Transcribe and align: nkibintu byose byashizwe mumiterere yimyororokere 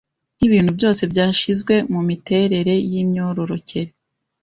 nkibintu 0.37 0.69
byose 0.77 1.01
byashizwe 1.11 1.73
mumiterere 1.91 2.73
yimyororokere 2.91 3.91